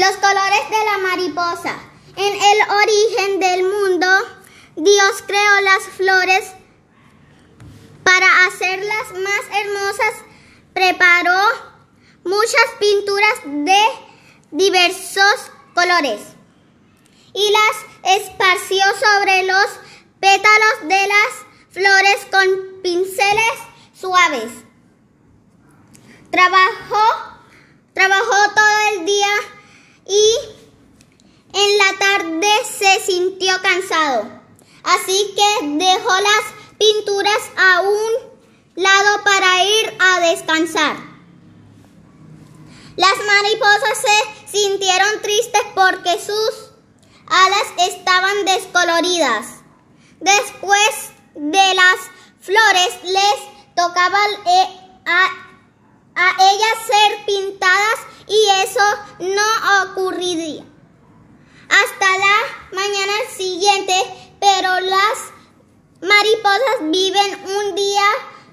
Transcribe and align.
Los 0.00 0.16
colores 0.16 0.70
de 0.70 0.84
la 0.86 0.98
mariposa. 1.10 1.78
En 2.16 2.32
el 2.34 2.58
origen 2.70 3.38
del 3.38 3.64
mundo, 3.64 4.06
Dios 4.76 5.22
creó 5.26 5.60
las 5.60 5.82
flores 5.94 6.52
para 8.02 8.46
hacerlas 8.46 9.12
más 9.12 9.58
hermosas. 9.60 10.14
Preparó 10.72 11.38
muchas 12.24 12.64
pinturas 12.78 13.40
de 13.44 13.78
diversos 14.52 15.52
colores 15.74 16.22
y 17.34 17.52
las 17.52 18.16
esparció 18.22 18.82
sobre 18.98 19.42
los 19.42 19.66
pétalos 20.18 20.88
de 20.88 21.08
las 21.08 21.72
flores 21.72 22.26
con 22.30 22.80
pinceles 22.82 23.58
suaves. 23.92 24.50
Trabajó, 26.30 27.04
trabajó 27.92 28.54
todo 28.54 28.94
el 28.94 29.04
día 29.04 29.28
y 30.10 30.34
en 31.52 31.78
la 31.78 31.98
tarde 31.98 32.48
se 32.80 33.00
sintió 33.04 33.52
cansado. 33.62 34.40
Así 34.82 35.34
que 35.36 35.66
dejó 35.66 36.08
las 36.08 36.78
pinturas 36.78 37.42
a 37.56 37.82
un 37.82 38.82
lado 38.82 39.22
para 39.22 39.64
ir 39.64 39.96
a 39.98 40.20
descansar. 40.30 40.96
Las 42.96 43.16
mariposas 43.26 43.98
se 43.98 44.58
sintieron 44.58 45.20
tristes 45.20 45.62
porque 45.74 46.18
sus 46.18 46.70
alas 47.26 47.88
estaban 47.92 48.44
descoloridas. 48.46 49.46
Después 50.20 51.12
de 51.34 51.74
las 51.74 51.96
flores 52.40 52.98
les 53.04 53.74
tocaba 53.76 54.18
eh, 54.46 54.80
a, 55.06 55.26
a 56.14 56.30
ellas 56.50 56.86
ser 56.86 57.26
pintadas 57.26 57.98
y 58.26 58.46
eso 58.62 58.82
no 59.20 59.84
ocurriría 59.84 60.64
hasta 61.70 62.18
pero 64.40 64.80
las 64.80 65.18
mariposas 66.02 66.90
viven 66.90 67.44
un 67.44 67.74
día 67.74 68.02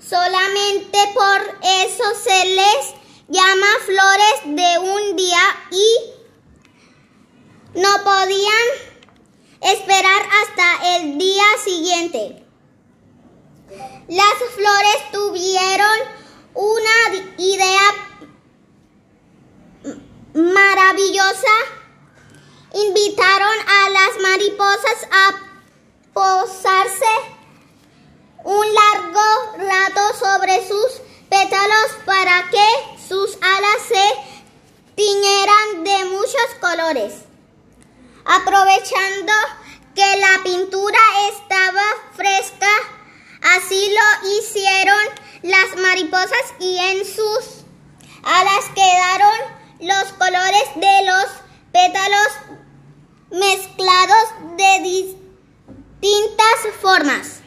solamente 0.00 0.98
por 1.14 1.58
eso 1.62 2.04
se 2.22 2.44
les 2.46 2.94
llama 3.28 3.66
flores 3.84 4.40
de 4.44 4.78
un 4.78 5.16
día 5.16 5.42
y 5.70 5.96
no 7.78 8.04
podían 8.04 8.68
esperar 9.60 10.22
hasta 10.42 10.96
el 10.96 11.18
día 11.18 11.44
siguiente. 11.64 12.44
Las 14.08 14.34
flores 14.54 15.10
tuvieron 15.12 15.98
una 16.54 17.34
idea 17.38 17.80
maravillosa 20.34 21.81
invitaron 23.02 23.56
a 23.68 23.90
las 23.90 24.22
mariposas 24.22 25.08
a 25.10 25.32
posarse 26.12 27.04
un 28.44 28.66
largo 28.74 29.68
rato 29.68 30.18
sobre 30.18 30.66
sus 30.66 31.00
pétalos 31.28 31.92
para 32.04 32.48
que 32.50 33.08
sus 33.08 33.36
alas 33.40 33.82
se 33.88 34.94
tiñeran 34.94 35.84
de 35.84 36.04
muchos 36.06 36.46
colores. 36.60 37.14
Aprovechando 38.24 39.32
que 39.94 40.16
la 40.18 40.42
pintura 40.44 40.98
estaba 41.32 41.82
fresca, 42.14 42.70
así 43.56 43.94
lo 43.94 44.30
hicieron 44.38 45.04
las 45.42 45.76
mariposas 45.80 46.54
y 46.60 46.78
en 46.78 47.04
sus 47.04 47.64
alas 48.22 48.64
quedaron 48.74 49.62
los 49.80 50.12
colores 50.12 50.68
de 50.76 51.06
los 51.06 51.26
pétalos 51.72 52.41
mezclados 53.32 54.56
de 54.56 54.82
distintas 54.82 56.74
formas. 56.80 57.41